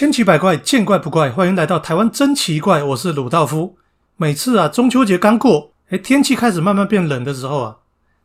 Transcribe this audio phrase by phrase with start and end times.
[0.00, 1.28] 千奇百怪，见怪不怪。
[1.28, 3.76] 欢迎来到台湾真奇怪，我是鲁道夫。
[4.16, 7.76] 每次啊，中秋节刚过，哎，天气开始慢慢变冷的时候啊，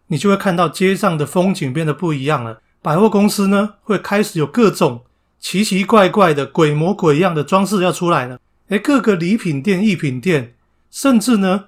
[0.08, 2.62] 你就会看到街上的风景变得不一样了。
[2.82, 5.04] 百货公司呢，会开始有各种
[5.38, 8.40] 奇奇怪怪的鬼模鬼样的装饰要出来了。
[8.70, 10.56] 哎，各个礼品店、艺品店，
[10.90, 11.66] 甚至呢，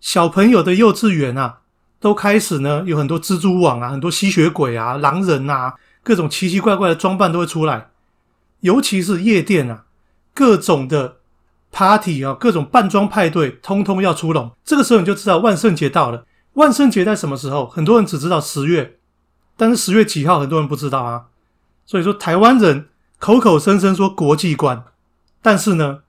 [0.00, 1.58] 小朋友的幼稚园啊，
[2.00, 7.88] 都开始呢有很多蜘蛛网啊，很多吸血鬼啊、狼人啊，各种奇奇怪怪的装扮都会出来。
[8.60, 9.84] 尤其是夜店啊，
[10.34, 11.16] 各种的
[11.70, 14.50] party 啊，各种扮装派对，通通要出笼。
[14.64, 16.26] 这个时候你就知道万圣节到了。
[16.54, 17.66] 万圣节在什么时候？
[17.66, 18.98] 很多人只知道十月，
[19.56, 21.26] 但是十月几号很多人不知道啊。
[21.86, 24.84] 所以说，台湾人口口声声说国际观，
[25.40, 26.00] 但是呢，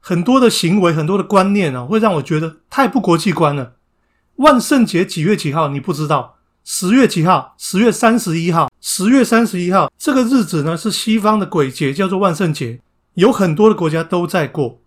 [0.00, 3.74] 很多的行为、很多的观念啊，会让我觉得太不国际观了。
[4.36, 5.68] 万圣节几月几号？
[5.68, 6.35] 你不知道？
[6.68, 7.54] 十月几号？
[7.56, 8.68] 十月三十一号。
[8.80, 12.80] 十月三十一号这个日子呢，是西方的鬼节，叫做万圣节，
[13.14, 14.80] 有很多的国家都在过，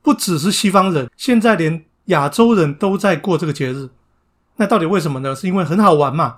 [0.00, 3.90] 不只是西方人，现在连亚洲人都在过这个节日。
[4.56, 5.36] 那到底为什么呢？
[5.36, 6.36] 是因为很好玩嘛？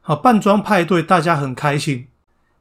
[0.00, 2.08] 好，扮装派对，大家很开心。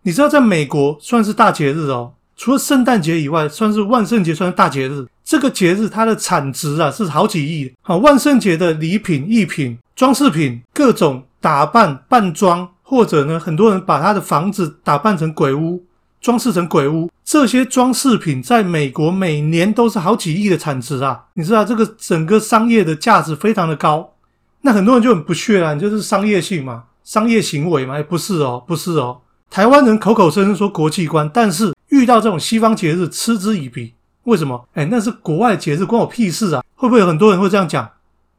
[0.03, 5.07] 你知道，在美国算是大节日哦，除了圣诞节以外，算是万圣节算是大节日。
[5.23, 7.73] 这个节日它的产值啊是好几亿。
[7.81, 11.23] 好，万圣节的礼品、艺品、装饰品，各种。
[11.44, 15.83] 打扮扮装，或者呢，很多人把他的房子打扮成鬼屋，
[16.22, 17.11] 装饰成鬼屋。
[17.25, 21.25] 这些装饰品在美国每年都是好几亿的产值啊！
[21.33, 24.13] 你知道这个整个商业的价值非常的高。
[24.61, 27.95] 那很多人就很不屑啊，你就是商业性嘛，商业行为嘛？
[27.95, 29.19] 哎，不是哦，不是哦。
[29.50, 33.94] 台湾人口口声声说国际观，但是遇到这种西方节日嗤之以鼻。
[34.23, 34.66] 为什么？
[34.75, 36.63] 哎，那是国外节日，关我屁事啊！
[36.75, 37.89] 会不会有很多人会这样讲？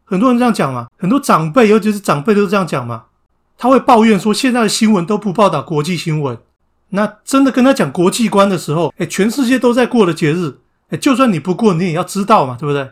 [0.05, 3.05] 很多人这样讲嘛，很多长辈，尤其是长辈都是这样讲嘛。
[3.57, 6.37] 他会抱怨说，现在的新闻都不报道国际新闻。
[6.91, 10.59] 那真的跟他讲国际观的时候，哎，全世界都在过的节日，
[10.91, 12.91] 哎，就算你不过，你也要知道嘛，对不对？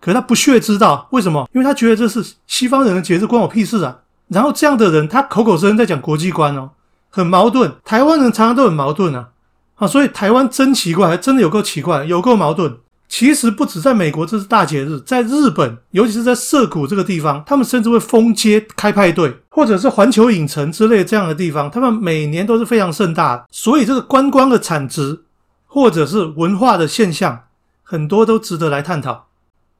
[0.00, 1.48] 可是他不屑知道，为什么？
[1.52, 3.98] 因为他觉得这是西方人的节日，关我屁事啊。
[4.28, 6.70] 然后这样的人，他口口声声在讲国际观哦，
[7.10, 7.72] 很矛盾。
[7.84, 9.28] 台湾人常常都很矛盾啊，
[9.76, 12.76] 啊，所以台湾真奇怪，还真的有够奇怪，有够矛盾。
[13.16, 14.98] 其实不止在美国，这是大节日。
[14.98, 23.46] 在日本，尤其是在涩谷这个地方，他们甚至会封街开派对，或者是环球影城之类这样的地方，他们每年都是非常盛大。
[23.52, 25.22] 所以这个观光的产值，
[25.68, 27.42] 或者是文化的现象，
[27.84, 29.26] 很多都值得来探讨。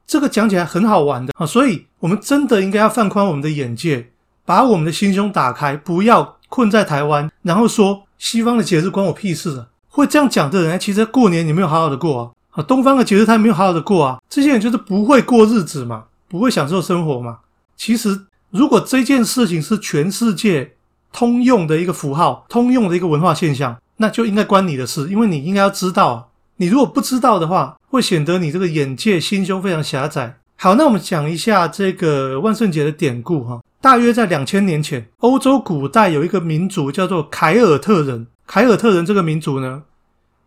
[0.07, 4.11] 这个讲起来很好玩的啊，所以我们真的应该要放宽我们的眼界，
[4.45, 9.67] 把我们的心胸打开，不要困在台湾，然后说西方的节日关我屁事啊！
[9.89, 12.31] 会这样讲的人，其实过年你没有好好的过啊。
[12.55, 17.39] 啊，东方的节日他没有好好的过啊，这些人就是不会过日子嘛，不会享受生活嘛。
[17.75, 20.71] 其实，如果这件事情是全世界
[21.11, 26.31] 通用的一个符号，通用的一个文化现象，那就应该关你的事，因为你应该要知道。
[26.55, 30.37] 你如果不知道的话，会显得你这个眼界、心胸非常狭窄。
[30.55, 33.61] 好，那我们讲一下这个万圣节的典故哈。
[33.81, 38.27] 大约在两千年前，欧洲古代有一个民族叫做凯尔特人。
[38.47, 39.83] 凯尔特人这个民族呢，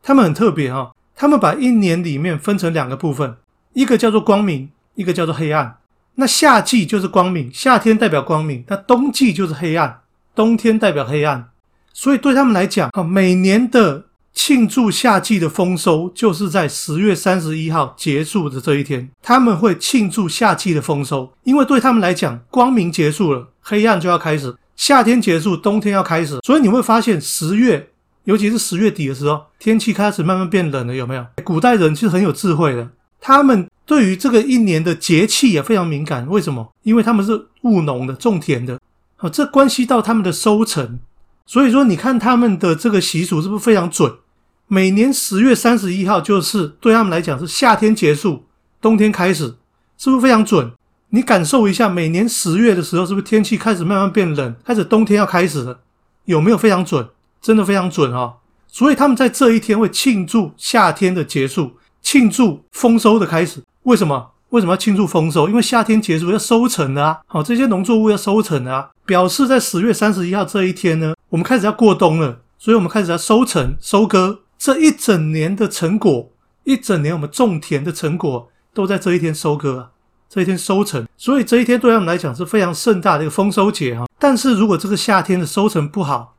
[0.03, 0.93] 他们很特别哈。
[1.21, 3.35] 他们把一年里面分成两个部分，
[3.73, 5.79] 一个叫做光明，一个叫做黑暗。
[6.15, 10.03] 那夏季就是光明，夏天代表光明；那冬季就是黑暗，
[10.37, 11.49] 冬天代表黑暗。
[11.93, 26.39] 所以对他们来讲，啊，每年的庆祝夏季的丰收，就是在十月三十一号结束的这一天，他们会庆祝夏季的丰收，因为对他们来讲，光明结束了，黑暗就要开始；夏天结束，冬天要开始。
[26.45, 27.89] 所以你会发现十月。
[28.29, 31.25] 尤其是十月底的时候，天气开始慢慢变冷了，有没有？
[31.43, 32.91] 古代人其实很有智慧的，
[33.23, 36.29] 他们对于这个一年的节气也非常敏感。
[36.29, 36.75] 为什么？
[36.83, 38.79] 因为他们是务农的，种田的，
[39.17, 40.99] 好，这关系到他们的收成。
[41.47, 44.13] 所以说，你看他们的这个习俗是不是非常准？
[44.67, 48.45] 每年十月三十一号就是对他们来讲是夏天结束，
[48.83, 49.55] 冬天开始，
[49.97, 50.71] 是不是非常准？
[51.09, 55.81] 你感受一下，每年十月的时候，是不是天气开始慢慢变冷，开始冬天要开始了？
[56.27, 57.09] 有没有非常准？
[57.41, 58.37] 真的非常准哈，
[58.67, 63.63] 所以他们在这一天会庆祝夏天的结束，庆祝丰收的开始。
[63.85, 64.31] 为什么？
[64.51, 65.47] 为什么要庆祝丰收？
[65.47, 67.21] 因为夏天结束要收成啊！
[67.27, 76.31] 好，这些农作物要收成啊，表示在十月三十一号这一天呢，我们开始要过冬了，所以我们开始要收成、收割这一整年的成果，
[76.65, 79.91] 一整年我们种田的成果都在这一天收割啊，
[80.31, 81.07] 这一天收成。
[81.19, 84.07] 所以这一天对他们来讲是非常盛大的一个丰收节哈。
[84.19, 86.35] 但是如果这个夏天的收成不好，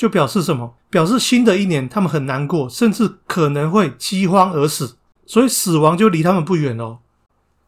[0.00, 0.76] 就表示什么？
[0.88, 7.00] 表示新的一年他们很难过，甚至可能会饥荒而死，所以死亡就离他们不远哦。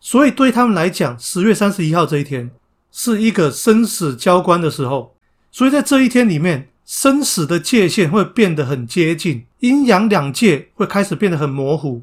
[0.00, 2.50] 所以对他们来讲，十月三十一号这一天
[2.90, 5.14] 是一个生死交关的时候。
[5.50, 12.02] 所以在这一天里面，生死的界限会变得很接近，阴阳两界会开始变得很模糊。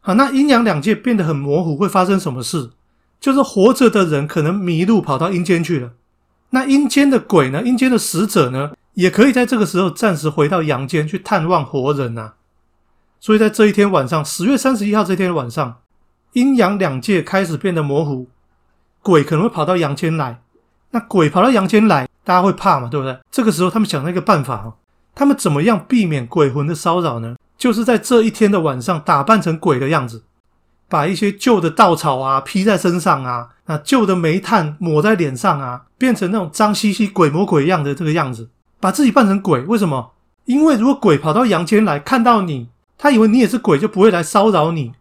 [0.00, 2.68] 好，那阴阳两界变得很模糊，会发生什么事？
[3.18, 5.92] 就是活着的人可能迷路跑到阴间去了。
[6.50, 7.62] 那阴间的鬼呢？
[7.62, 8.72] 阴间的使者呢？
[9.00, 12.34] 也可以在这个时候暂时回到阳间去探望活人呐。
[13.18, 15.78] 所以在这一天晚上，十月三十一号这天晚上，
[16.34, 18.28] 阴阳两界开始变得模糊，
[19.00, 20.42] 鬼可能会跑到阳间来。
[20.90, 22.88] 那鬼跑到阳间来，大家会怕嘛？
[22.90, 23.18] 对不对？
[23.30, 24.74] 这个时候他们想到一个办法哦，
[25.14, 27.36] 他们怎么样避免鬼魂的骚扰呢？
[27.56, 30.24] 就是在这一天的晚上打扮成鬼的样子。
[30.90, 38.50] 把一些旧的稻草啊披在身上啊，那旧的煤炭抹在脸上啊，变成那种脏兮兮、鬼魔鬼样的这个样子，
[38.80, 39.60] 把自己扮成鬼。
[39.60, 40.10] 为什么？
[40.46, 42.68] 因为如果鬼跑到阳间来看到你，
[42.98, 44.92] 他以为你也是鬼，就不会来骚扰你。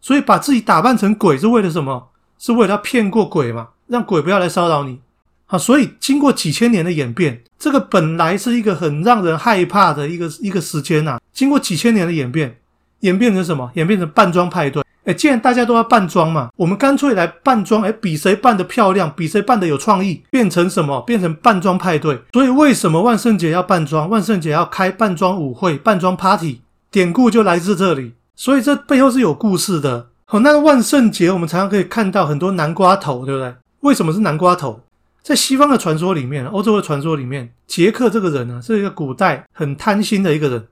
[0.00, 2.08] 所以把自己打扮成鬼是为了什么？
[2.38, 5.00] 是为了要骗过鬼嘛，让鬼不要来骚扰你。
[5.46, 12.58] 好，所以经过几千年的演变，这个本来是一个很让人害怕的一个一个时间呐，经过几千年的演变，
[13.00, 13.70] 演变成什么？
[13.74, 14.82] 演变成扮装派对。
[15.06, 21.00] 哎，既然大家都要扮装嘛，我们干脆来扮装，哎，比谁扮的漂亮，比谁扮的有创意，变成什么？
[21.02, 22.20] 变成扮装派对。
[22.32, 24.10] 所以为什么万圣节要扮装？
[24.10, 26.60] 万圣节要开扮装舞会、扮装 party，
[26.90, 28.14] 典故就来自这里。
[28.34, 30.08] 所以这背后是有故事的。
[30.24, 33.54] 好，那万圣节我们常常可以看到很多南瓜头，对不对？
[33.80, 34.80] 为什么是南瓜头？
[35.22, 40.66] 在西方的传说里面，欧洲的传说里面，杰克这个人呢，是一个古代很贪心的一个人，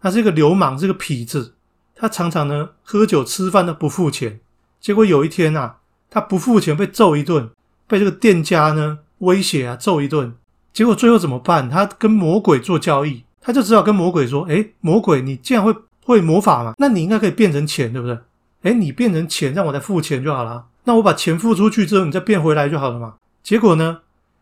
[0.00, 1.54] 他是一个流氓，是个痞子。
[1.96, 4.40] 他常常呢喝酒吃饭都不付钱，
[4.80, 5.76] 结果有一天啊，
[6.10, 7.50] 他不付钱被揍一顿，
[7.86, 10.34] 被这个店家呢威胁啊揍一顿，
[10.72, 11.70] 结果最后怎么办？
[11.70, 15.74] 他跟魔鬼做交易，他就只好跟魔鬼说：“哎，魔鬼，你既然会
[16.04, 18.18] 会魔法嘛，那你应该可以变成钱，对不对？
[18.62, 20.64] 哎，你变成钱，让我来付钱就好了。
[20.84, 23.14] 那我把钱付出去之后，你再变回来就好了嘛。
[23.42, 24.00] 结果呢，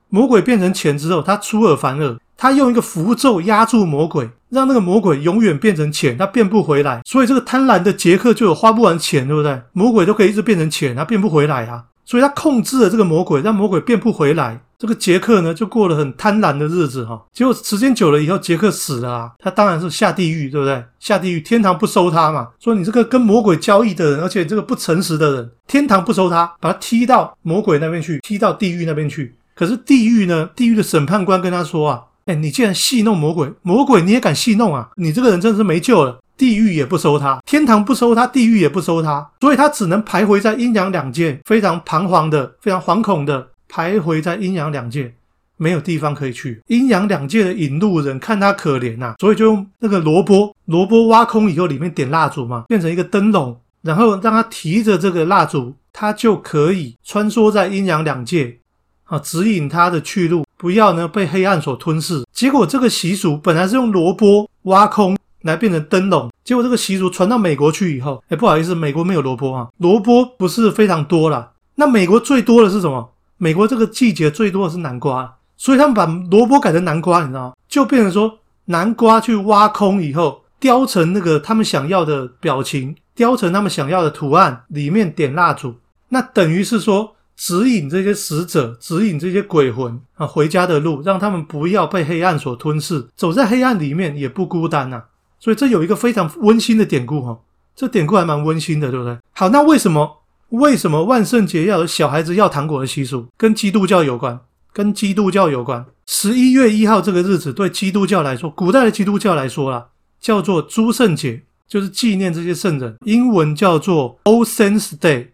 [0.09, 7.01] 魔鬼变成钱之后，他出尔反尔。”他用一个符咒压住魔鬼，让那个魔鬼永远变成钱，他变不回来。
[7.07, 9.61] 所以这个贪婪的杰克就有花不完钱，对不对？
[9.73, 11.85] 魔鬼都可以一直变成钱，他变不回来啊。
[12.05, 14.61] 所以他控制了这个魔鬼，让魔鬼变不回来。
[14.77, 17.23] 这个杰克呢，就过了很贪婪的日子哈。
[17.33, 20.85] 结果时间久了以后，杰克死了啊，他当然是下地狱，对不对？
[20.99, 22.49] 下地狱，天堂不收他嘛。
[22.59, 29.37] 说你这个跟魔鬼交易的人，而且这个不诚实的人，天堂不收他，把他踢到魔鬼那边去，踢到地狱那边去。
[29.55, 30.51] 可是地狱呢？
[30.57, 32.03] 地狱的审判官跟他说啊。
[32.27, 34.91] 哎，你竟然戏弄魔鬼，魔鬼你也敢戏弄啊？
[34.97, 45.13] 你这个人真是没救了，地狱也不收他，天堂不收他，地狱也不收他，所以他只能徘徊在阴阳两界，非常彷徨的，非常惶恐的徘徊在阴阳两界，
[45.57, 46.63] 没有地方可以去。
[46.69, 58.59] 阴阳两界的引路人看他可怜呐，所以就用那个萝卜，萝卜挖空以后里面点蜡烛嘛，变成一个灯笼，然后让他提着这个蜡烛，他就可以穿梭在阴阳两界，
[59.07, 60.45] 啊，指引他的去路。
[60.63, 62.25] 不要呢被黑暗所吞噬。
[62.33, 71.51] 结果这个习俗本来是用萝卜挖空来变成灯笼，结果这个习俗传到美国去以后，哎，不好意思，美国没有萝卜啊，萝卜不是非常多了。
[71.75, 73.11] 那美国最多的是什么？
[73.39, 77.55] 美国这个季节最多的是南瓜，所以他们把萝卜改成南瓜，你知道吗？
[77.69, 85.75] 就变成说南瓜去挖空以后，雕成那个他们想要的表情，雕成他们想要的图案，里面点蜡烛，
[86.11, 87.17] 那等于是说。
[87.43, 95.03] 指引这些死者，指引这些鬼魂啊回家的路，让他们不要被黑暗所吞噬，走在黑暗里面也不孤单呐。
[95.41, 97.37] 所以这有一个非常温馨的典故哈，
[97.75, 99.19] 这典故还蛮温馨的，对不对？
[99.33, 103.27] 好，那为什么为什么万圣节要有小孩子要糖果的习俗？
[103.37, 104.39] 跟基督教有关，
[104.73, 105.85] 跟基督教有关。
[106.07, 109.89] 十一月一号这个日子对基督教来说，古代的基督教来说啦，
[110.21, 115.31] 叫做诸圣节，就是纪念这些圣人，英文叫做 All Saints Day。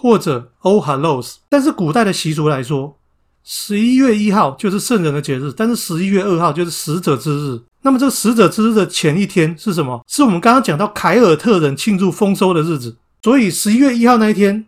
[0.00, 2.96] 或者 Oh Hallows 但是古代的习俗来说，
[3.42, 7.60] 十一月一号就是圣人的节日，但是十一月二号就是死者之日。
[7.82, 10.04] 那么这个死者之日的前一天是什么？
[10.06, 12.96] 是我们刚刚讲到凯尔特人庆祝丰收的日子。
[13.22, 14.66] 所以十一月一号那一天，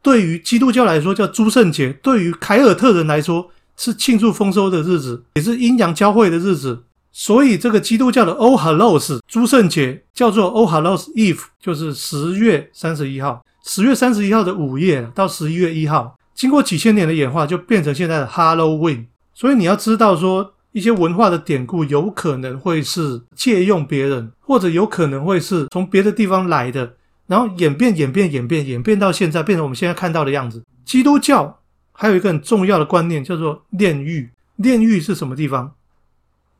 [0.00, 6.84] 对于基督教来说叫诸圣节，对于凯尔特人来说是庆祝丰收的日子，也是阴阳交汇的日子。
[7.12, 13.44] 所以这个基督教的 Oh Hallows 诸圣节叫做 Oh Hallows Eve，就是十月三十一号。
[13.62, 19.06] 十月三十一号的午夜到十一月一号，经过几千年的演化，就变成现在的 Halloween。
[19.34, 26.94] 所以你要知道，说一些文化的典故有可能会是借用别人，或者有可能会是从别的地方来的，
[27.26, 30.64] 然后演变、演变、演变、演变到现在，变成我们现在看到的样子。
[30.84, 31.60] 基督教
[31.92, 34.30] 还有一个很重要的观念，叫做炼狱。
[34.56, 35.72] 炼狱是什么地方？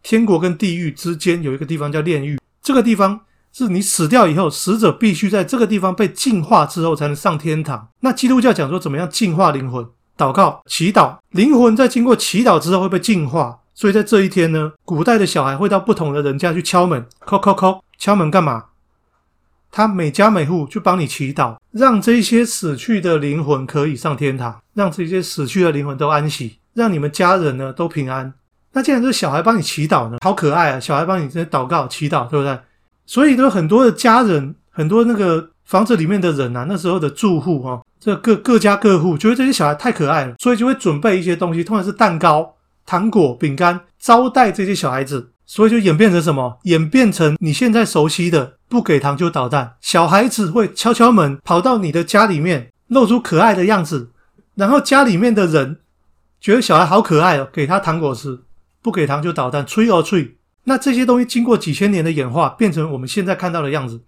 [0.02, 3.20] 天国跟地狱之间有一个地方叫炼狱，这个地方。
[3.52, 7.88] 是你死掉以后，死者必须在这个地方被净化之后才能上天堂。
[8.00, 9.86] 那基督教讲说怎么样净化灵魂？
[10.16, 13.58] 祷告、祈祷，灵魂在经过祈祷之后会被净化。
[13.74, 18.66] 所以在这一天呢，古代的小孩会到不同的人家去敲门，敲敲敲，敲门干嘛？
[19.72, 28.34] 他每家每户去帮你祈祷，让这些死去的灵魂可以上天堂，让这些死去的灵魂都安息，让你们家人呢都平安。
[28.72, 30.80] 那既然是小孩帮你祈祷呢，好可爱啊！
[30.80, 32.58] 小孩帮你在祷告祈祷，对不对？
[33.10, 42.54] 所以有很多的家人，很多那个房子里面的人啊，那时候的住户哈，这各各家各户觉得这些小孩太可爱了，所以就会准备一些东西，通常是蛋糕、
[42.86, 45.32] 糖果、饼干，招待这些小孩子。
[45.44, 46.60] 所以就演变成什么？
[46.62, 54.10] 演变成你现在熟悉的不给糖就捣蛋，小孩子会敲敲门，跑到你的家里面，露出可爱的样子，
[54.54, 55.80] 然后家里面的人
[56.40, 58.38] 觉得小孩好可爱哦，给他糖果吃。
[58.80, 60.36] 不给糖就捣蛋，吹哦吹。
[60.70, 64.02] 那这些东西经过几千年的演化，变成我们现在看到的样子。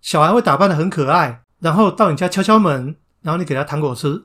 [0.00, 4.22] 小孩会打扮的很可爱，然后到你家敲敲门，然后你给他糖果吃。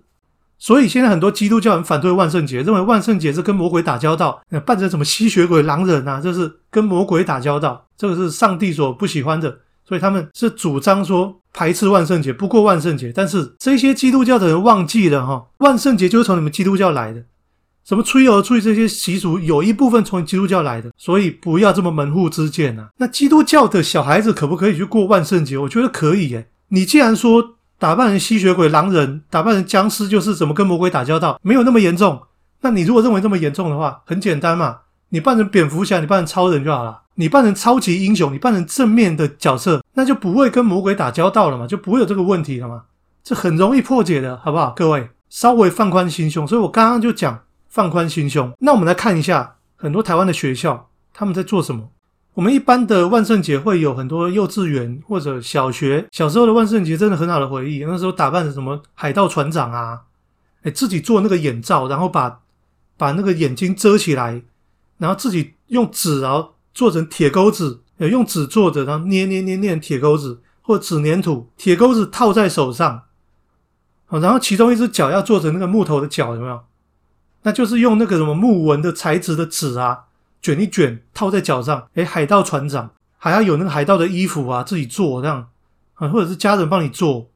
[0.60, 9.58] 所以现在很多基督教人反对万圣节，认为万圣节是跟魔鬼打交道，扮成什么吸血鬼、狼人啊，这是跟魔鬼打交道，这个是上帝所不喜欢的。
[9.84, 13.12] 所以他们是主张说排斥万圣节，不过万圣节。
[13.12, 17.24] 但是这些基督教的人忘记了哈，万圣节就是从你们基督教来的。
[17.84, 22.88] 什么吹而吹这些习俗，有一部分从基督教来的，所以不要这么门户之见呐。
[22.98, 25.58] 那基督教的小孩子可不可以去过万圣节？
[25.58, 26.48] 我觉得可以耶。
[26.70, 32.22] 你既然说打扮成吸血鬼、狼人，打扮成僵尸，就是怎么跟魔鬼打交道，没有那么严重。
[32.62, 34.78] 那你如果认为这么严重的话，很简单嘛，
[35.10, 37.02] 你扮成蝙蝠侠，你扮成超人就好了。
[37.16, 42.84] 你扮成超级英雄，你扮成正面的角色，那就不会跟魔鬼打交道了嘛，就不会有这个问题了嘛。
[43.24, 44.74] 这很容易破解的，好不好？
[44.76, 46.48] 各位稍微放宽心胸。
[46.48, 47.42] 所以我刚刚就讲。
[47.72, 51.90] 放宽心胸，那我们来看一下很多台湾的学校他们在做什么。
[52.34, 57.84] 我们一般的万圣节会有很多幼稚园或者小学小时候的万圣节，真的很好的回忆。
[57.86, 60.02] 那时候打扮成什么海盗船长啊，
[60.64, 62.42] 哎，自己做那个眼罩，然后把
[62.98, 64.44] 把那个眼睛遮起来，
[64.98, 73.04] 然后自己用纸啊做成铁钩子，用纸做的，然后捏捏捏捏铁钩子或纸粘土，铁钩子套在手上，
[74.10, 76.62] 然后其中一只脚要做成那个木头的脚，有没有？
[77.44, 80.06] 那就是用那个什么木纹的材质的纸啊，
[80.42, 81.88] 卷一卷套在脚上。
[81.96, 85.50] 诶海盗船长还要有那个海盗的衣服啊，自己做这样
[85.96, 87.30] 啊，或者是家人帮你做，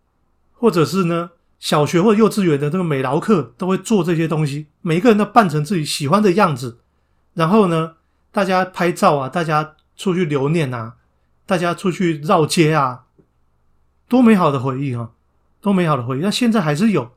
[0.54, 4.68] 或者是呢，小学或幼稚园的那个美劳课都会做这些东西。
[4.82, 6.78] 每一个人都扮成自己喜欢的样子，
[7.34, 7.94] 然后呢，
[8.32, 10.94] 大家拍照啊，大家出去留念啊，
[11.48, 13.06] 大家出去绕街啊，
[14.08, 15.10] 多美好的回忆啊，
[15.62, 16.22] 多美好的回忆。
[16.22, 17.12] 那现在还是有。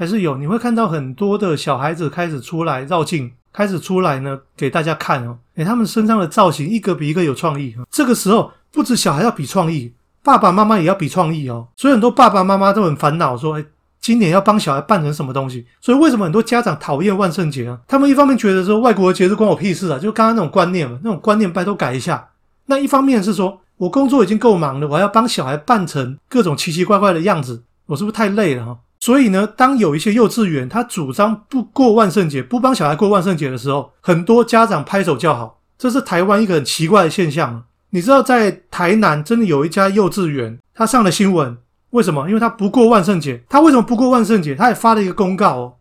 [0.00, 5.36] 还是有，你会看到很多的小孩子开始出来绕境，开始出来呢，给大家看哦。
[5.56, 7.76] 诶他们身上的造型一个比一个有创意。
[7.90, 9.92] 这个时候，不止小孩要比创意，
[10.22, 11.68] 爸爸妈妈也要比创意哦。
[11.76, 13.66] 所以很多爸爸妈妈都很烦恼，说：“诶
[14.00, 17.78] 今年要帮小孩办成什么东西？”所以为什么很多家长讨厌万圣节啊？
[17.86, 22.26] 他们一方面觉得说外国的节日关我屁事啊，就刚刚那种观念嘛，那种观念拜托改一下。
[22.64, 28.78] 那一方面是说我工作已经够忙了，我还要帮小孩扮成各种奇奇怪怪的样子，我是不是太累了哈？
[29.00, 35.58] 所以呢，当有一些幼稚园他主张不过万圣节，不帮小孩过万圣节的时候，很多家长拍手叫好。
[35.78, 37.64] 这是台湾一个很奇怪的现象。
[37.88, 41.56] 你知道，在台南真的有一家幼稚园，他上了新闻，
[41.90, 42.28] 为什么？
[42.28, 43.42] 因为他不过万圣节。
[43.48, 44.54] 他为什么不过万圣节？
[44.54, 45.74] 他也发了一个公告哦。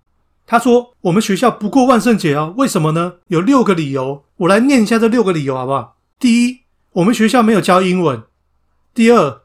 [0.47, 3.15] 他说：“我们学校不过万圣节哦，为什么呢？
[3.27, 5.97] 有六个理由，我来念一下这六个理由好不好？
[6.17, 6.61] 第一，
[6.93, 8.21] 我们学校没有教英文；
[8.93, 9.41] 第二，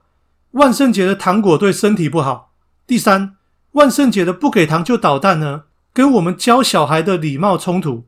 [0.53, 2.53] 万圣节的糖果对身体不好；
[2.87, 3.34] 第三。”
[3.75, 5.63] 万圣节的不给糖就捣蛋呢，
[5.93, 8.05] 跟我们教小孩的礼貌冲突。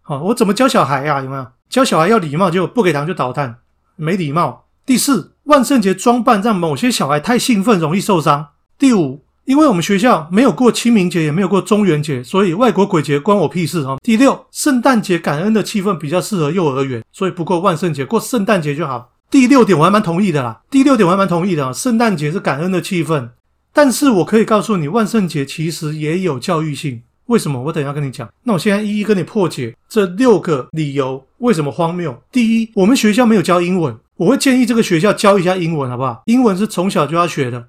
[0.00, 1.20] 好，我怎么教小孩呀？
[1.20, 3.56] 有没有教小孩要礼貌，结果不给糖就捣蛋，
[3.96, 4.66] 没礼貌。
[4.86, 8.50] 第四，万圣节装扮让某些小孩太兴奋，容易受伤。
[8.78, 13.96] 第五，因为我们学校没有过清明节，也没有过中元节，所以外国鬼节关我屁事啊。
[14.04, 19.10] 第六，圣诞节感恩的气氛比较适合幼儿园，所以不过万圣节，过圣诞节就好。
[19.28, 23.30] 第六点我还蛮同意的啦，第六点我还蛮同意的啊，圣诞节是感恩的气氛。
[23.72, 27.02] 但是我可以告诉你，万圣节其实也有教育性。
[27.26, 27.62] 为什么？
[27.62, 28.28] 我等一下跟你讲。
[28.42, 32.20] 那我现在一一跟你破解这六个理由为什么荒谬。
[32.30, 36.22] 第一，我们学校没有教英文，我会建议这个学校教一下英文，好不好？
[36.26, 37.68] 英文是从小就要学的，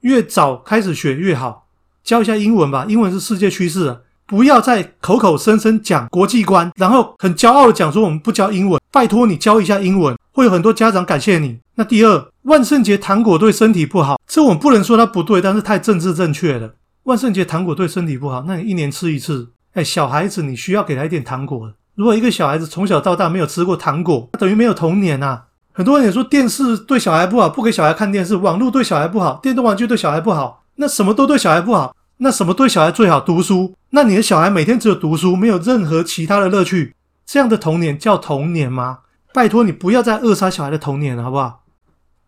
[0.00, 1.66] 越早开始学越好。
[2.02, 3.98] 教一下英文吧，英文是世界趋势啊！
[4.26, 8.80] 不要再口口声声讲国际观，然后很骄傲的讲说我们不教英文。
[8.90, 11.60] 拜托你教一下英文，会有很多家长感谢你。
[11.76, 16.74] 那第二，万圣节糖果对身体不好，这我们不能说它不对，但是太政治正确了。
[17.04, 21.72] 万圣节糖果对身体不好，那你一年吃一次，哎，小孩子你需要给他一点糖果。
[21.94, 25.42] 如果一个小孩子从小到大没有吃过糖果，等于没有童年呐。
[25.72, 30.64] 很多人也说电视对小孩不好，不给小孩看电视；网络对小孩不好，电动玩具对小孩不好。
[30.76, 33.20] 那什么都对小孩不好，那什么对小孩最好？
[33.20, 33.74] 读书。
[33.90, 36.94] 那你的小孩每天只有读书，没有任何其他的乐趣，
[37.26, 39.00] 这样的童年叫童年吗？
[39.32, 41.64] 拜托你不要再扼杀小孩的童年了，好不好？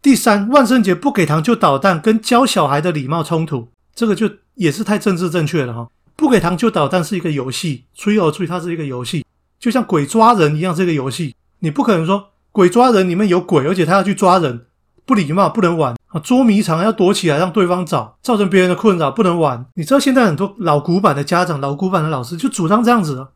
[0.00, 5.88] 第三，万圣节不给糖就捣蛋，跟教小孩的礼貌冲突，这个就也是太政治正确了哈。
[6.16, 9.24] 不给糖就捣蛋是一个游戏，吹而吹，它是一个游戏，
[9.58, 14.66] 就像鬼抓人一样，这个游戏你不可能说鬼抓人里面有鬼，而且他要去抓人，
[15.04, 16.20] 不礼貌，不能玩啊。
[16.20, 19.66] 捉迷藏要躲起来让对方找，造成别人的困扰，不能玩。
[19.74, 23.28] 你知道现在很多老古板的家长、老古板的老师就主张这样子，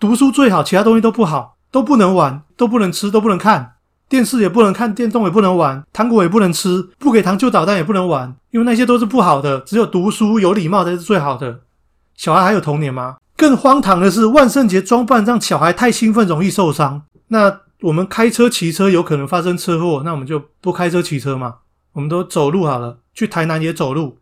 [0.00, 3.72] 读书最好，其他东西都不好，都不能玩，都不能吃，都不能看
[4.08, 11.62] 电视，也不能看电动，也不能玩糖果，也不能吃，不给糖就捣蛋，也不能玩，因为那些都是不好的，只有读书有礼貌才是最好的。
[12.14, 13.16] 小孩还有童年吗？
[13.36, 17.02] 更荒唐的是，万圣节装扮让小孩太兴奋，容易受伤。
[17.26, 21.56] 那我们开车、骑车有可能发生车祸，那我们就不开车、骑车嘛？
[21.94, 24.18] 我们都走路好了，去台南也走路，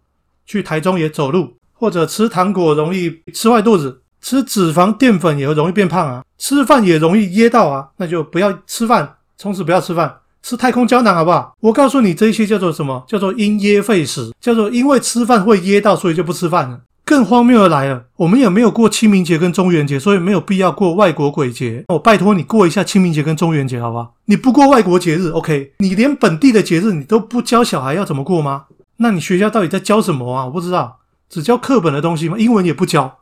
[0.47, 11.55] 去台中也走路，或者吃糖果容易吃坏肚子，吃脂肪淀粉也容易变胖啊，吃饭也容易噎到啊，那就不要吃饭，从此不要吃饭，吃太空胶囊好不好？
[11.61, 13.05] 我告诉你，这些叫做什么？
[13.09, 16.81] 叫做因噎废食，叫做因为吃饭会噎到，所以就不吃饭了。
[17.05, 21.85] 更荒谬的来了，我们也没有过清明节跟中元节，所以没有必要过外国鬼节。
[21.88, 24.14] 我拜托你过一下清明节跟中元节，好不好？
[24.26, 25.73] 你不过外国节日，OK？
[25.79, 28.67] 你连本地的节日你都不教小孩要怎么过吗？
[28.99, 30.45] 那你学校到底在教什么啊？
[30.45, 32.38] 我不知道，只教课本的东西吗？
[32.38, 33.19] 英文也不教，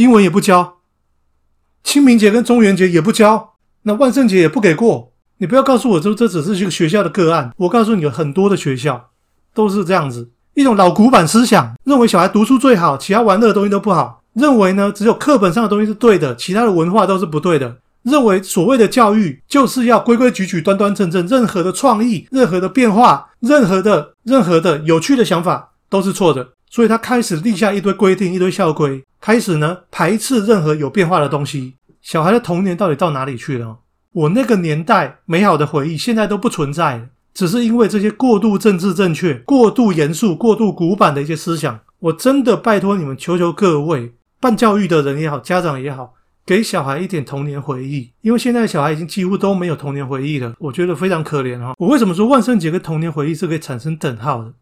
[0.00, 0.78] 英文也不教，
[1.84, 5.12] 清明节跟中元节也不教，那万圣节也不给过。
[5.36, 9.10] 你不要告诉我这这只是一个学校的个案，我告诉你，有很多的学校
[9.52, 10.30] 都是这样子。
[10.54, 14.22] 一种老古板思想，认为小孩读书最好，其他玩乐的东西都不好。
[14.32, 17.76] 认为呢，只有课本上的东西是对的，其他的文化都是不对的。
[18.02, 26.48] 认为所谓的教育就是要规规矩矩、端端正正，任何的创意、任何的变化、任何的任何的有趣的想法都是错的。
[26.70, 31.74] 所以他开始立下一堆规定、一堆校规，开始呢排斥任何有变化的东西。
[32.00, 33.76] 小孩的童年到底到哪里去了？
[34.12, 37.08] 我那个年代美好的回忆，现在都不存在了。
[37.34, 48.10] 只是因为这些过度政治正确、过度严肃、过度古板的一些思想，我真的拜托你们，求求各位办教育的人也好，家长也好，给小孩一点童年回忆。
[48.22, 51.74] 因为现在小孩已经几乎都没有童年回忆了，我觉得非常可怜哈。
[51.78, 54.52] 我为什么说万圣节跟童年回忆是可以产生等号的？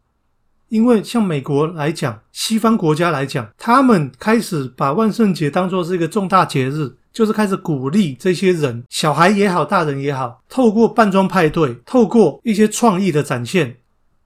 [0.69, 6.95] 因为像美国来讲，西方国家来讲，他们开始把万圣节当作是一个重大节日。
[7.11, 13.79] 就是开始鼓励这些人，小孩也好，大人也好，透过扮装派对，透过一些创意的展现，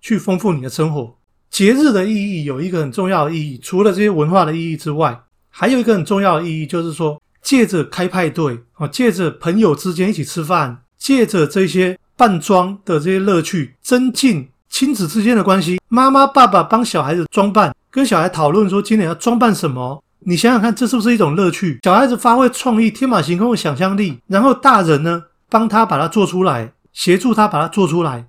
[0.03, 1.17] 去丰富你的生活。
[1.49, 15.79] 节日的意义有一个很重要的意义，除了这些文化的意义之外，还有一个很重要的意义，就是说，借着开派对啊，借着朋友之间一起吃饭，借着这些扮装的这些乐趣，增进亲子之间的关系。
[15.89, 20.03] 妈妈、爸爸帮小孩子装扮，跟小孩讨论说今年要装扮什么。
[20.21, 21.79] 你想想看，这是不是一种乐趣？
[21.85, 28.27] 小孩子发挥创意、天马行空的想象力，然后大人呢帮他把它做出来，协助他把它做出来。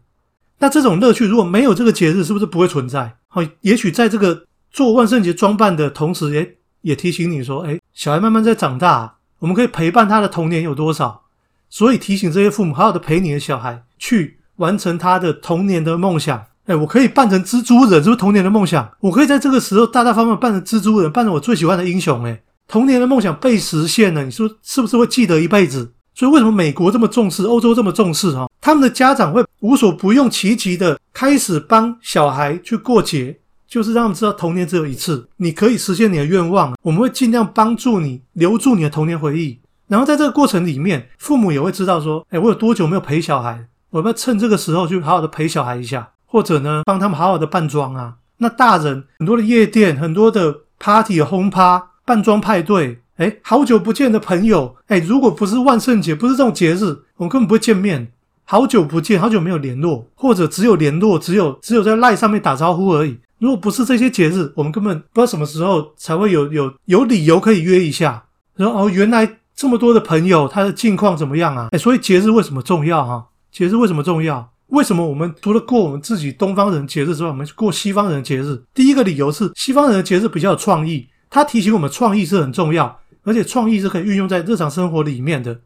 [0.60, 3.16] 那这种乐趣如果没有这个节日，是不是不会存在？
[3.30, 11.22] 好，也许在这个做万圣节装扮的同时，也也提醒你说，哎，小孩慢慢在长大，我们可以陪伴他的童年有多少？
[11.70, 16.44] 所以提醒这些父母，好好的陪你的小孩去完成他的童年的梦想。
[16.66, 18.90] 哎，我可以扮成蜘蛛人，是不是童年的梦想？
[19.02, 22.24] 我可以在这个时候大大方方扮成蜘蛛人，扮成我最喜欢的英雄。
[22.24, 25.92] 哎，童年的梦想被实现了，你说是不是会记得一辈子？
[26.16, 28.32] 所以为什么美国这么重视，欧洲这么重视？
[28.32, 33.38] 哈，他们的家长会无所不用其极的开始帮小孩去过节，
[33.68, 36.74] 就是让他们知道童年只有一次，你可以实现你的愿望。
[36.84, 43.66] 我们会尽量帮助你留住你的童年回忆，然后在这个过程里面，父母也会知道说，哎，我有多久没有陪小孩？
[43.94, 46.10] 我们要趁这个时候去好好的陪小孩一下？
[46.26, 48.16] 或者呢，帮他们好好的扮装啊。
[48.38, 58.12] 那大人很多的夜店，很多的 party 轰趴扮装派对，哎，好久不见的朋友，哎，如果不是万圣节，不是这种节日，我们根本不会见面。
[58.46, 63.20] 好久不见，好久没有联络，或者只有联络，只有只有在赖上面打招呼而已。
[63.38, 68.24] 如果不是这些节日，我们根本不知道什么时候才会有有有理由可以约一下。
[68.56, 71.68] 然后哦，原来这么多的朋友，他的近况怎么样啊？
[71.72, 73.26] 哎，所以节日为什么重要哈？
[73.54, 74.52] 节日为什么重要？
[74.70, 78.60] 为什么我们除了过我们自己东方人节日之外，我们过西方人节日？
[78.74, 85.60] 第一个理由是西方人的节日比较有创意，它提醒我们创意是很重要，而且创意是可以运用在日常生活里面的。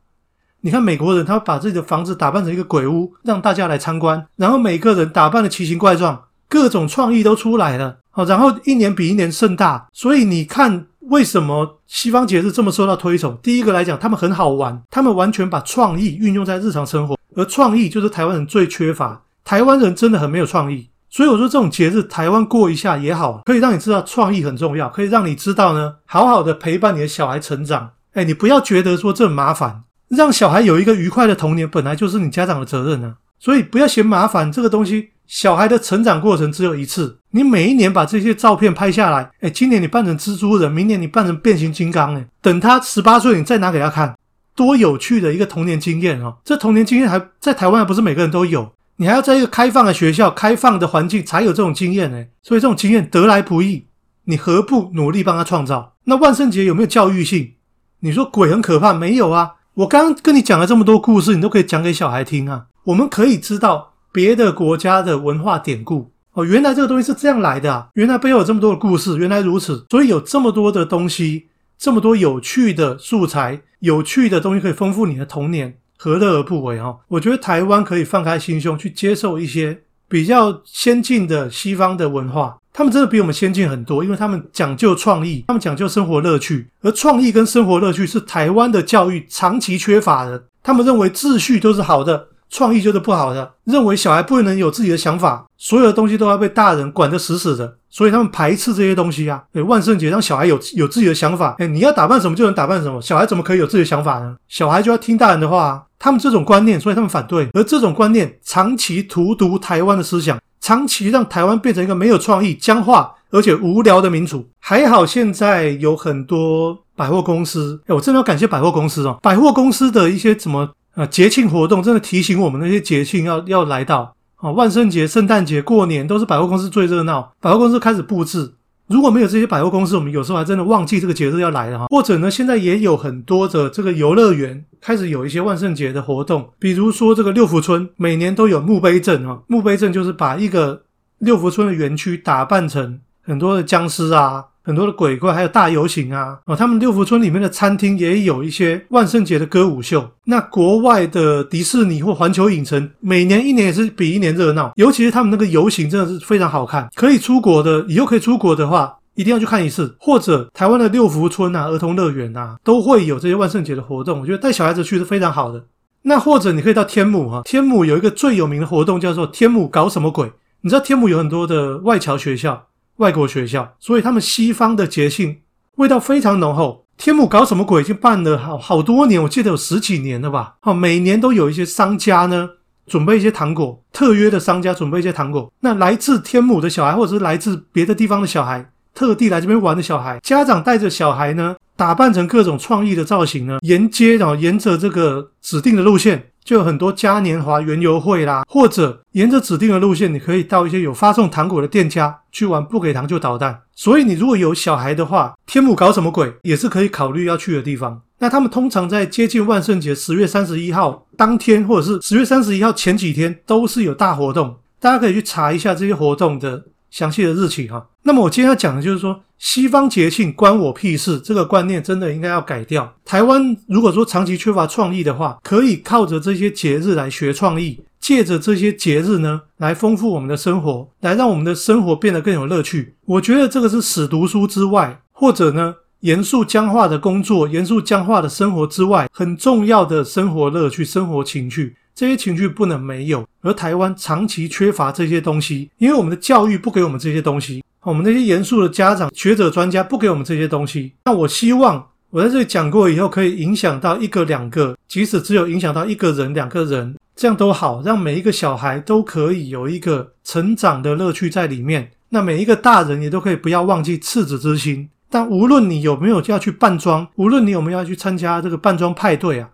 [0.60, 8.00] 你看美国人，他把自己的房子打扮成一个鬼屋，让大家来参观，然后每个人打扮的奇形怪状，各种创意都出来了。
[8.10, 9.88] 好，然后一年比一年盛大。
[9.94, 13.38] 所以你看，为什么西方节日这么受到推崇？
[13.42, 17.17] 第一个来讲，他们很好玩，他们完全把创意运用在日常生活。
[17.36, 27.92] 而创意就是台湾人最缺乏，台湾人真的很没有创意，所以我说这种节日台湾过一下也好，可以让你知道创意很重要，可以让你知道呢，好好的陪伴你的小孩成长。
[28.14, 33.16] 哎，你不要觉得说这很麻烦，让小孩有一个愉快的童年，本来就是你家长的责任啊。
[33.40, 44.18] 所以不要嫌麻烦，这个东西，小孩的成长过程只有一次，你每一年把这些照片拍下来，哎，今年你扮成蜘蛛人，明年你扮成变形金刚，哎，等他十八岁，你再拿给他看，
[44.58, 46.38] 多有趣的一个童年经验啊！
[46.44, 52.26] 这童年经验还在台湾，不是每个人都有，你还要在一个开放的学校、开放的环境才有这种经验呢。
[52.42, 53.86] 所以这种经验得来不易，
[54.26, 55.94] 你何不努力帮他创造？
[56.06, 57.54] 那万圣节有没有教育性？
[58.00, 59.54] 你说鬼很可怕，没有啊？
[59.76, 62.66] 我刚刚跟你讲了这么多故事，你都可以讲给小孩听啊。
[62.86, 67.90] 我们可以知道别的国家的文化典故哦，原来这个东西是这样来的啊！
[67.94, 76.98] 原来背后有这么多的故事，原来如此，所以有这么多的东西，这么多有趣的素材，有趣的东西可以丰富你的童年，何乐而不为哈？
[77.08, 90.46] 我觉得台湾可以放开心胸去接受一些比较先进的西方的文化，他们真的比我们先进很多，因为他们讲究创意，他们讲究生活乐趣，而创意跟生活乐趣是台湾的教育长期缺乏的。
[90.64, 92.28] 他们认为秩序都是好的。
[92.50, 99.44] 创意就是不好的，认为小孩不能有自己的想法，所有的东西都要被大人管得死死的，所以他们排斥这些东西啊。
[99.52, 104.36] 对，万圣节让小孩有有自己的想法，哎，你要打扮什么就能打扮什么，小孩怎么可以有自己的想法呢？
[104.48, 107.50] 小孩就要听大人的话，他们这种观念，所以他们反对。
[107.54, 114.48] 而这种观念长期荼毒台湾的思想，长期让台湾变成一个没有创意、僵化而且无聊的民主。
[114.60, 120.70] 还好现在有很多百货公司，哎，我真的要感谢百货公司哦，百货公司的一些怎么。
[120.98, 127.32] 啊，节庆活动真的提醒我们那些节庆要要来到啊，万圣节、圣诞节、过年都是百货公司最热闹。
[127.40, 128.52] 百货公司开始布置，
[128.88, 131.86] 如果没有这些百货公司，我们有时候还真的忘记这个节日要来了哈。
[131.90, 140.82] 或者呢，现在也有很多的这个游乐园开始有一些万圣节的活动，比如说这个六福村每年都有墓碑镇啊，墓碑镇就是把一个
[141.20, 144.46] 六福村的园区打扮成很多的僵尸啊。
[144.68, 146.38] 很多的鬼怪，还有大游行啊！
[146.46, 150.06] 哦，他们六福村里面的餐厅也有一些万圣节的歌舞秀。
[150.26, 154.74] 那国外的迪士尼或环球影城，每年一年也是比一年热闹。
[154.76, 156.90] 尤其是他们那个游行，真的是非常好看。
[156.96, 159.96] 可以出国的，以后可以出国的话，一定要去看一次。
[160.02, 164.20] 或者台湾的六福村啊、儿童乐园啊，都会有这些万圣节的活动。
[164.20, 165.64] 我觉得带小孩子去是非常好的。
[166.02, 170.30] 那或者你可以到天母哈，天母有一个最有名的活动叫做天母搞什么鬼？
[170.60, 172.66] 你知道天母有很多的外侨学校。
[172.98, 175.38] 外国学校，所以他们西方的节庆
[175.76, 176.86] 味道非常浓厚。
[176.98, 177.82] 天母搞什么鬼？
[177.82, 180.56] 已经办了好好多年，我记得有十几年了吧。
[180.62, 182.50] 好，每年都有一些商家呢，
[182.88, 185.52] 准备一些糖果，特约的商家准备一些糖果。
[185.60, 196.32] 那来自天母的小孩，或者是来自别的地方的小孩，特地来这边玩的小孩，家长带着小孩呢，打扮成各种创意的造型呢，沿街然后沿着这个指定的路线。
[196.48, 203.64] 就有很多嘉年华园游会啦，或者沿着指定的路线，你可以到一些有发送糖果的店家去玩，不给糖就捣蛋。
[203.76, 208.02] 所以你如果有小孩的话，天母搞什么鬼也是可以考虑要去的地方。
[208.20, 216.64] 那他们通常在接近万圣节十月三十一号当天，或者是十月三十一号前几天，都是有大活动，大家可以去查一下这些活动的。
[216.90, 222.96] 详细的日期哈，那么我今天要讲的就是说，西方节庆关我屁事这个观念真的应该要改掉。
[223.06, 232.96] 台湾如果说长期缺乏创意的话，可以靠着这些节日来学创意，借着这些节日呢，来丰富我们的生活，来让我们的生活变得更有乐趣。
[233.06, 241.76] 我觉得这个是死读书之外，或者呢，严肃僵化的工作、严肃僵化的生活之外，很重要的生活乐趣、生活情趣。
[241.94, 250.92] 这些情绪不能没有，而台湾长期缺乏这些东西，因为我们的教育不给我们这些东西，我们那些严肃的家长、学者、专家不给我们这些东西。
[251.06, 261.90] 那我希望我在这里讲过以后，可以影响到一个、两个，即使只有影响到一个人、两个人，这样都好，让每一个小孩都可以有一个成长的乐趣在里面。
[262.10, 264.90] 那每一个大人也都可以不要忘记赤子之心。
[265.10, 269.50] 但无论你有没有要去扮装，无论你有没有要去参加这个扮装派对啊。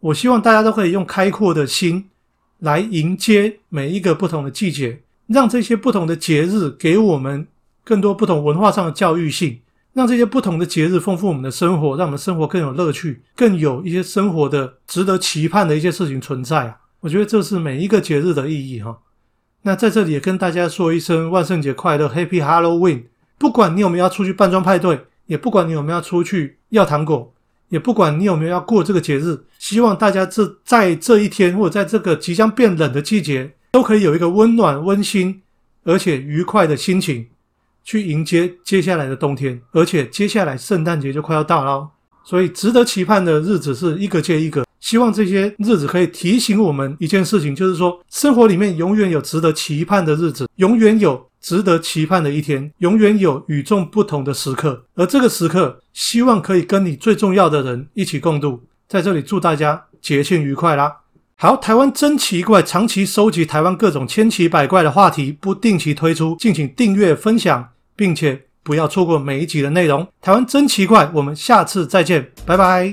[0.00, 2.04] 我希望大家都可以用开阔的心
[2.58, 7.46] 来迎接每一个不同的季节，让这些不同的节日给我们
[7.90, 9.58] 更多不同文化上的教育性，
[9.94, 16.76] 让这些不同的节日丰富我们的生活，让我们生活更有乐趣，更有一些生活的值得期盼的一些事情存在啊！
[17.00, 18.98] 我觉得这是每一个节日的意义哈。
[19.62, 23.06] 那在这里也跟大家说一声万圣节快乐，Happy Halloween！
[23.36, 27.34] 不管你有没有要出去扮装派对，也不管你有没有要出去要糖果。
[27.70, 35.42] 也不管你有没有要过这个节日，希望大家这在这一天或者在这个即将变冷的季节，都可以有一个温暖、温馨
[35.82, 37.26] 而且愉快的心情，
[37.84, 39.60] 去迎接接下来的冬天。
[39.72, 41.88] 而且接下来圣诞节就快要到了，
[42.24, 44.64] 所以值得期盼的日子是一个接一个。
[44.80, 51.28] 希望这些日子可以提醒我们一件事情，就是说生活里面永远有值得期盼的日子，永远有。
[51.40, 58.62] 值得期盼的一天，永远有与众不同的时刻，而这个时刻，希望可以跟你最重要的人一起共度。
[58.86, 60.94] 在这里，祝大家节庆愉快啦！
[61.42, 70.06] 好，台湾真奇怪，长期收集台湾各种千奇百怪的话题，不定期推出，敬请订阅分享，并且不要错过每一集的内容。
[70.20, 72.92] 台湾真奇怪，我们下次再见，拜拜。